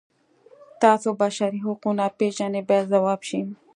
تاسو 0.81 1.09
بشري 1.21 1.59
حقونه 1.65 2.05
پیژنئ 2.17 2.61
باید 2.69 2.85
ځواب 2.93 3.21
شي. 3.29 3.41